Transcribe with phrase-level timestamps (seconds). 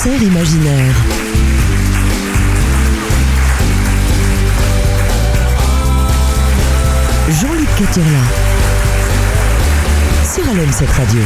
[0.00, 0.94] concert imaginaire.
[7.40, 8.22] Jean-Luc Caturla.
[10.22, 11.20] Sur LM 7 Radio.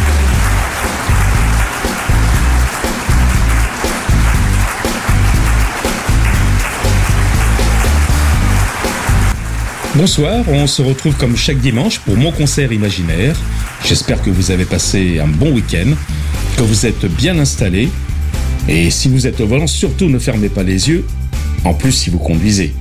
[9.94, 13.36] Bonsoir, on se retrouve comme chaque dimanche pour mon concert imaginaire.
[13.84, 15.90] J'espère que vous avez passé un bon week-end,
[16.56, 17.90] que vous êtes bien installés.
[18.68, 21.04] Et si vous êtes au volant, surtout ne fermez pas les yeux,
[21.64, 22.72] en plus si vous conduisez.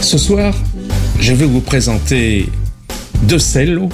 [0.00, 0.54] Ce soir,
[1.20, 2.48] je vais vous présenter
[3.24, 3.90] deux cellos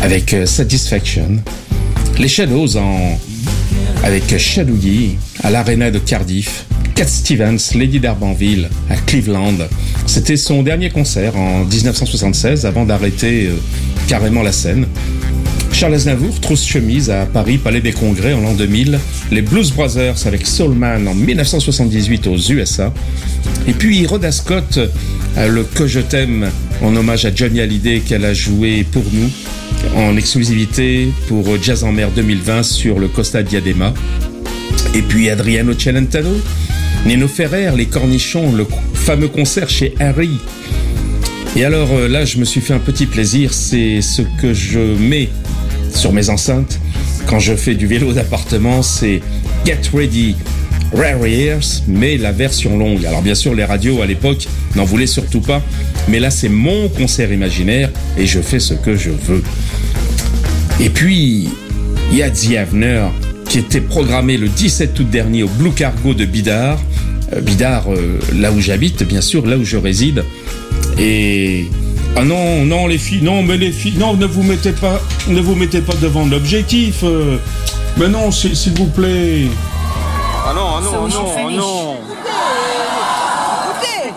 [0.00, 1.38] avec euh, Satisfaction,
[2.18, 3.18] les Shadows en
[4.04, 9.56] avec Shadowgy à l'Arena de Cardiff, Cat Stevens, Lady d'Arbanville à Cleveland.
[10.04, 13.56] C'était son dernier concert en 1976 avant d'arrêter euh,
[14.06, 14.86] carrément la scène.
[15.72, 18.98] Charles Aznavour, Trousse Chemise à Paris, Palais des Congrès en l'an 2000,
[19.32, 22.92] les Blues Brothers avec Soul Man en 1978 aux USA,
[23.66, 24.78] et puis Rhoda Scott,
[25.38, 26.50] euh, le Que je t'aime
[26.82, 29.30] en hommage à Johnny Hallyday qu'elle a joué pour nous
[29.96, 33.92] en exclusivité pour Jazz en mer 2020 sur le Costa Diadema.
[34.94, 36.36] Et puis Adriano Celentano,
[37.06, 40.38] Nino Ferrer, Les Cornichons, le fameux concert chez Harry.
[41.56, 44.78] Et alors euh, là, je me suis fait un petit plaisir, c'est ce que je
[44.78, 45.28] mets
[45.92, 46.80] sur mes enceintes
[47.26, 49.20] quand je fais du vélo d'appartement, c'est
[49.64, 50.36] Get Ready
[50.94, 53.04] Rare Years, mais la version longue.
[53.04, 55.62] Alors bien sûr, les radios à l'époque n'en voulaient surtout pas,
[56.08, 59.42] mais là c'est mon concert imaginaire et je fais ce que je veux.
[60.80, 61.48] Et puis,
[62.10, 63.06] il y a The Avener
[63.48, 66.80] qui était programmé le 17 août dernier au Blue Cargo de Bidart.
[67.32, 70.24] Euh, Bidart, euh, là où j'habite, bien sûr, là où je réside.
[70.98, 71.66] Et
[72.16, 75.40] ah non, non les filles, non mais les filles, non ne vous mettez pas, ne
[75.40, 77.02] vous mettez pas devant l'objectif.
[77.02, 77.38] euh.
[77.96, 79.46] mais non, s'il vous plaît.
[80.46, 81.96] Ah non, ah non, ah non, ah non.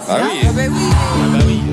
[0.09, 0.41] Ah oui.
[0.43, 1.66] Ah bah oui.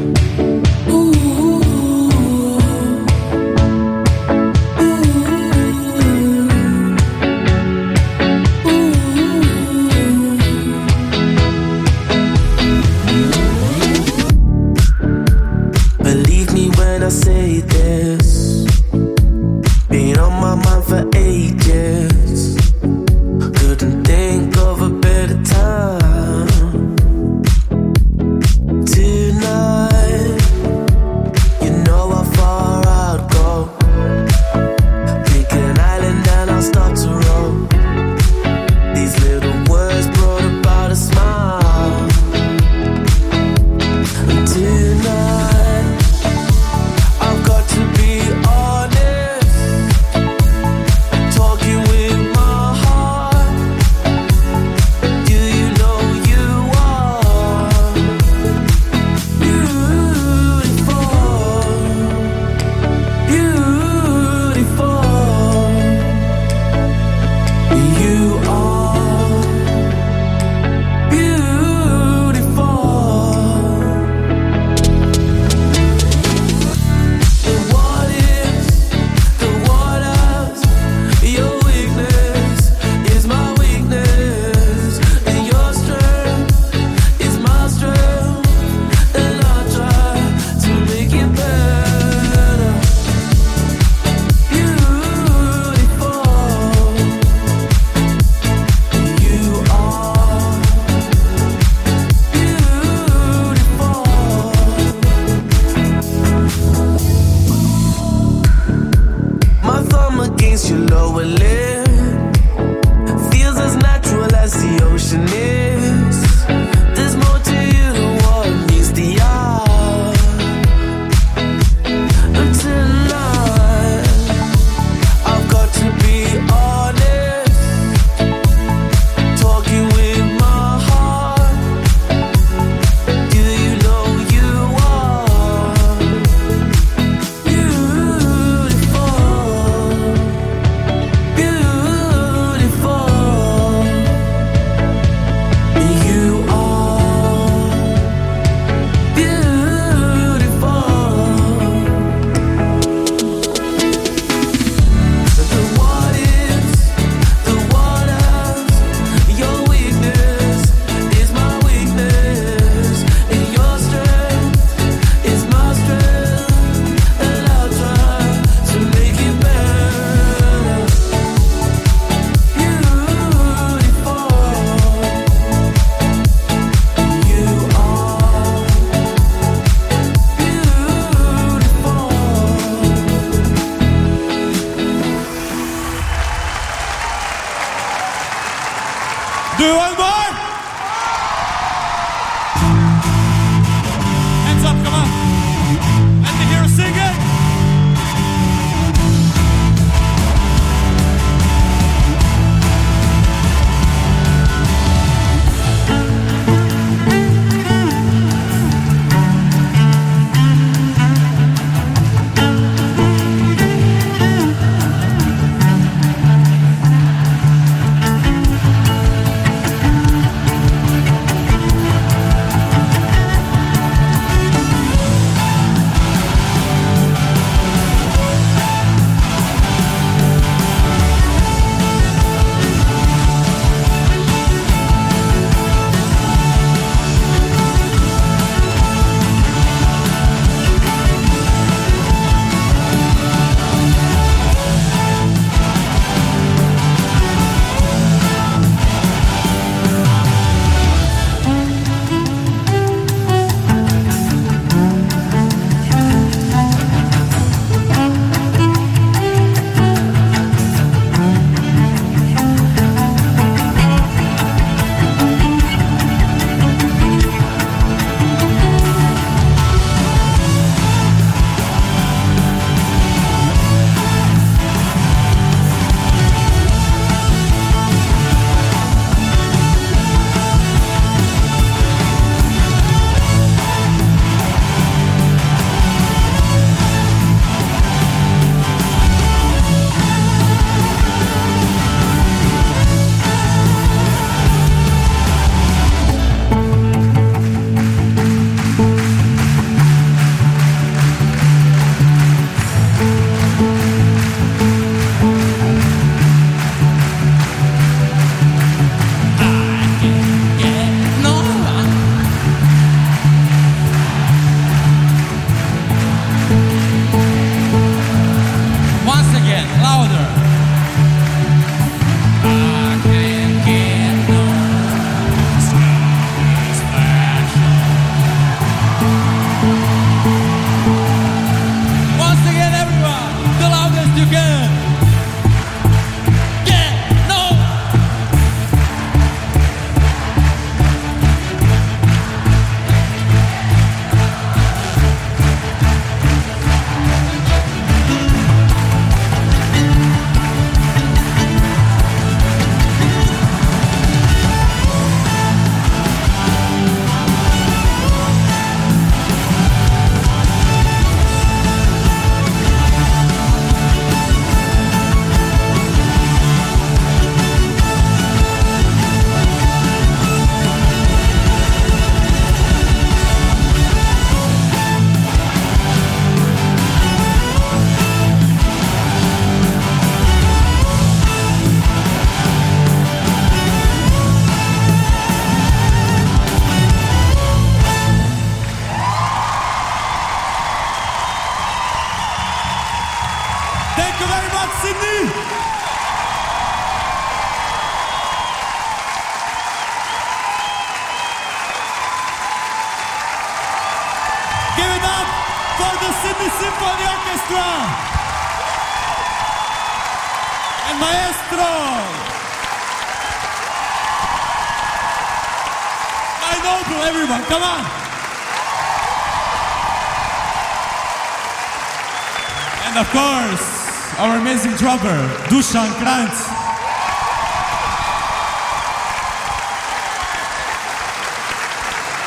[424.18, 426.46] Our amazing drummer, Dusan Krantz.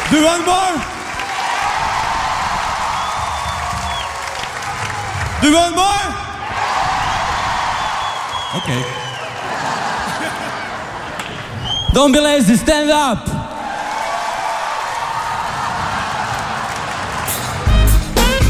[0.10, 0.75] Do want more?
[5.41, 6.08] Do want more?
[8.58, 8.84] Okay.
[11.94, 13.27] Don't be lazy, stand up!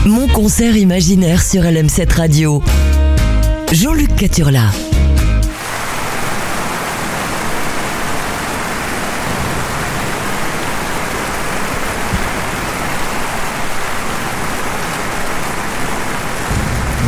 [0.05, 2.63] Mon concert imaginaire sur LM7 Radio.
[3.71, 4.71] Jean-Luc Caturla.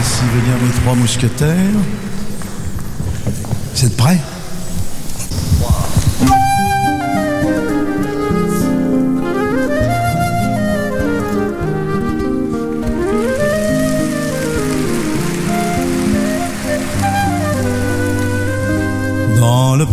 [0.02, 1.56] Ici venir mes trois mousquetaires.
[3.74, 4.20] Vous êtes prêts?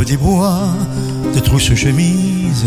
[0.07, 0.69] Petit bois
[1.35, 2.65] de trousse chemise,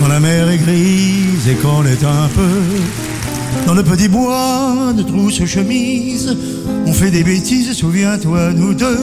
[0.00, 5.04] quand la mer est grise et qu'on est un peu dans le petit bois de
[5.04, 6.36] trousse chemise,
[6.84, 8.98] on fait des bêtises, souviens-toi, nous deux.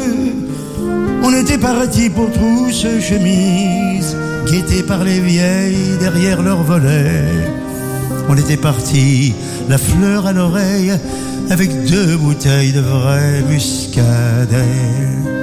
[1.24, 4.18] On était partis pour trousse chemise,
[4.52, 7.32] guettés par les vieilles derrière leur volet.
[8.28, 9.34] On était partis,
[9.70, 10.92] la fleur à l'oreille,
[11.50, 15.39] avec deux bouteilles de vrai muscadet.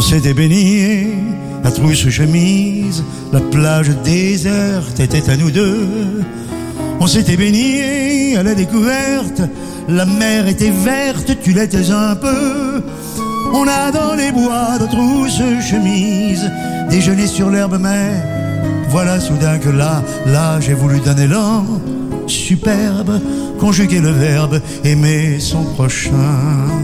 [0.00, 1.08] On s'était baigné,
[1.62, 3.04] la trousse chemise,
[3.34, 6.22] la plage déserte était à nous deux.
[7.00, 9.42] On s'était baigné à la découverte,
[9.88, 12.82] la mer était verte, tu l'étais un peu.
[13.52, 16.50] On a dans les bois de trousse chemise,
[16.88, 18.14] déjeuné sur l'herbe, mais
[18.88, 21.66] voilà soudain que là, là j'ai voulu d'un élan
[22.26, 23.20] superbe,
[23.58, 26.80] conjuguer le verbe aimer son prochain.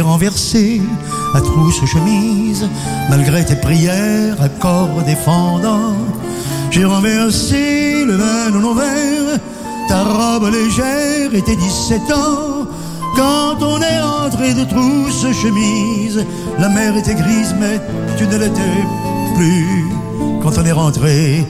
[0.00, 0.80] Et renversé
[1.34, 2.66] la trousse chemise,
[3.10, 5.94] malgré tes prières, accords défendant.
[6.70, 9.38] J'ai renversé le vin dans nos verres,
[9.88, 12.66] ta robe légère était 17 ans.
[13.14, 16.24] Quand on est rentré de trousse chemise,
[16.58, 17.78] la mer était grise, mais
[18.16, 18.82] tu ne l'étais
[19.36, 19.84] plus.
[20.42, 21.44] Quand on est rentré,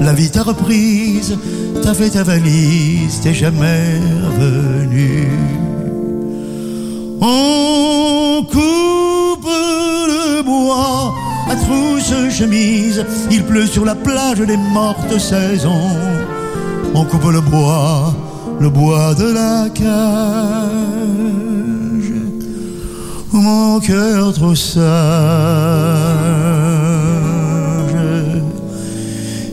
[0.00, 1.38] la vie t'a reprise,
[1.84, 4.00] t'as fait ta valise, t'es jamais
[4.40, 5.28] revenu.
[8.42, 9.46] On coupe
[10.08, 11.14] le bois
[11.48, 13.04] à trousse chemise.
[13.30, 15.90] Il pleut sur la plage des mortes saisons.
[16.92, 18.12] On coupe le bois,
[18.58, 19.84] le bois de la cage.
[23.32, 24.82] Mon cœur trop sage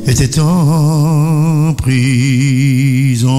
[0.07, 3.29] était en prison.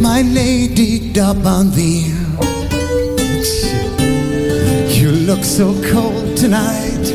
[0.00, 2.16] My lady D'Arbanville,
[4.96, 7.06] you look so cold tonight.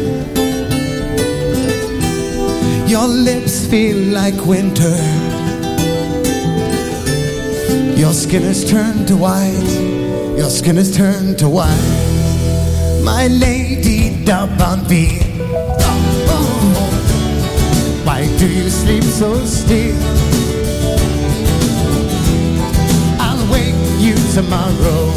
[2.88, 4.96] Your lips feel like winter.
[7.98, 9.72] Your skin has turned to white.
[10.38, 13.02] Your skin has turned to white.
[13.04, 15.26] My lady D'Arbanville.
[18.06, 20.25] Why do you sleep so still?
[24.36, 25.14] Tomorrow.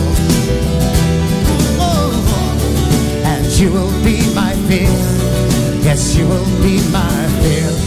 [3.24, 4.94] And you will be my fear.
[5.82, 7.77] Yes, you will be my fear.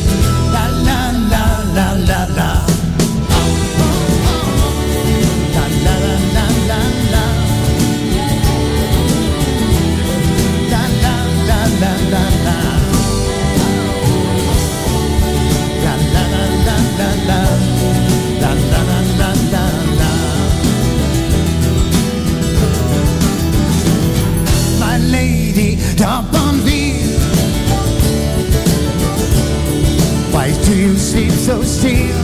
[31.82, 32.15] So still?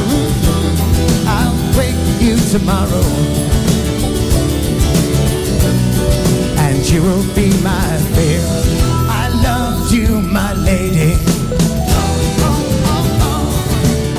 [0.00, 0.64] Uh-huh.
[1.36, 3.04] I'll wake you tomorrow.
[6.64, 8.40] And you will be my fear
[9.10, 11.16] I loved you, my lady.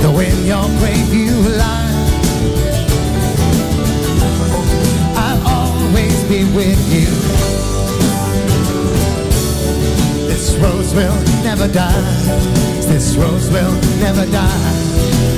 [0.02, 1.88] Though in your grave you lie
[5.16, 7.10] I'll always be with you.
[10.28, 14.72] This rose will never die This rose will never die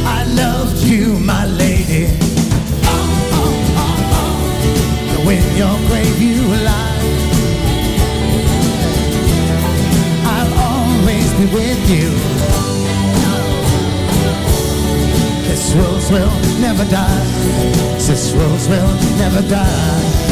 [0.06, 2.06] I loved you, my lady.
[5.12, 7.00] Though in your grave you lie
[10.34, 12.10] I'll always be with you.
[15.48, 17.26] This rose will never die
[17.98, 20.31] This rose will never die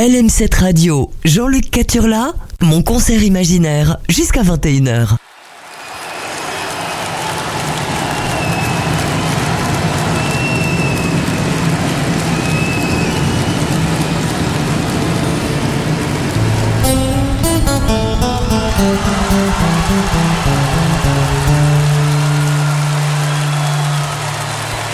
[0.00, 2.32] LM7 Radio, Jean-Luc Caturla,
[2.62, 5.16] mon concert imaginaire jusqu'à 21h.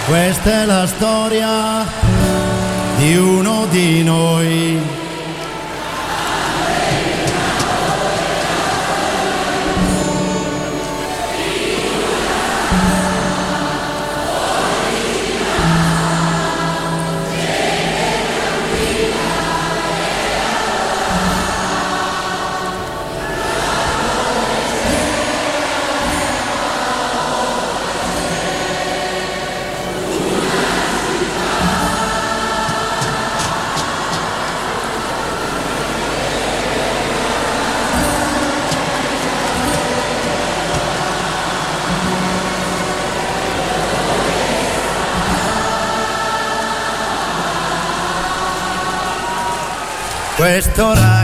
[0.09, 1.87] Questa è la storia
[2.97, 4.96] di uno di noi
[50.37, 51.16] questo raggio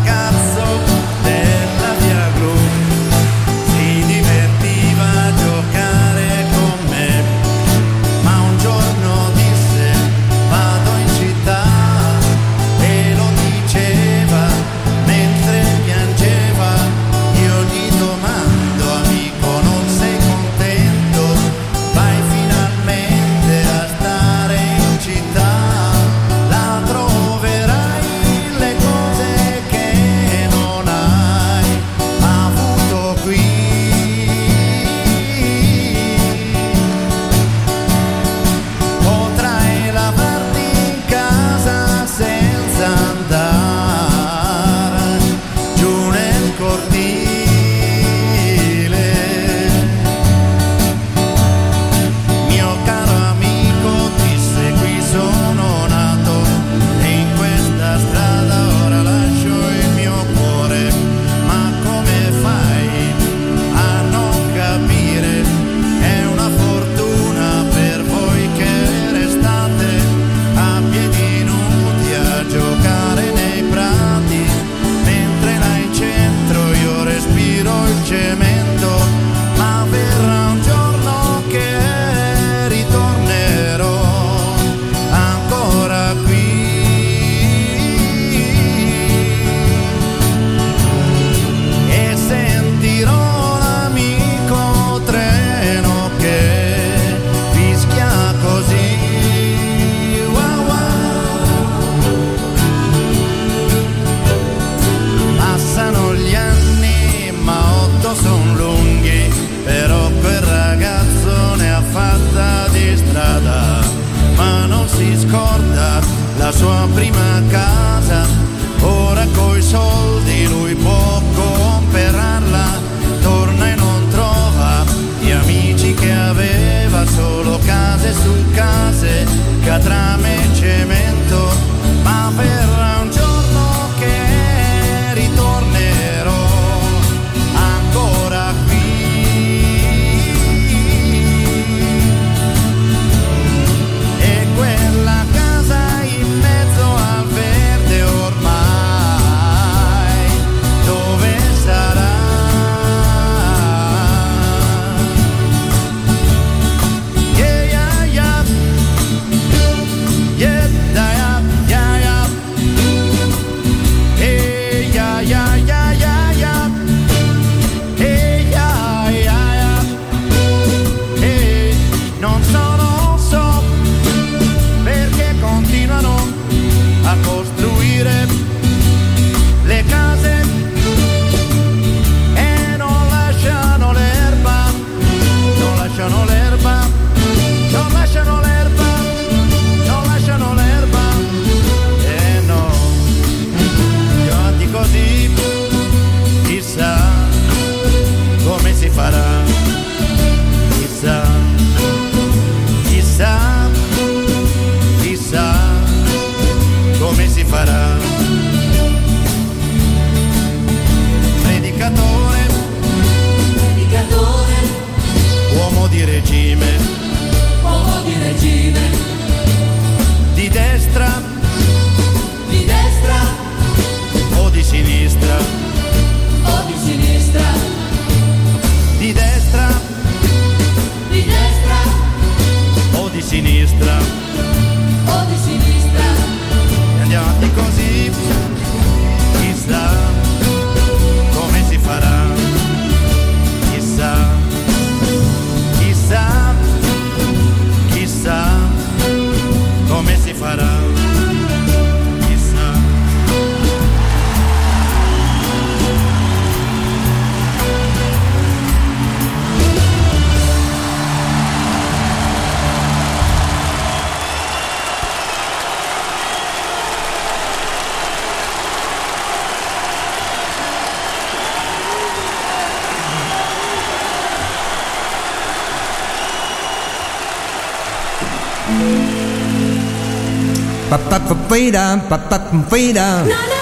[281.32, 282.38] pa pa da pa pa
[282.70, 283.61] pa da.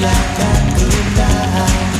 [0.00, 1.99] like I could.